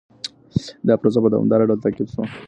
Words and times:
دا 0.87 0.93
پروسه 0.99 1.19
په 1.23 1.29
دوامداره 1.33 1.67
ډول 1.69 1.79
تعقيب 1.83 2.07
سوه. 2.13 2.23